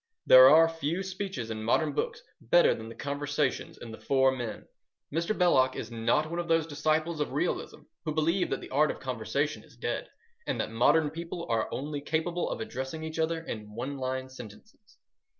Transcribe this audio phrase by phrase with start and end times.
[0.25, 4.67] There are few speeches in modern books better than the conversations in The Four Men.
[5.13, 5.37] Mr.
[5.37, 8.99] Belloc is not one of those disciples of realism who believe that the art of
[8.99, 10.09] conversation is dead,
[10.47, 14.97] and that modern people are only capable of addressing each other in one line sentences.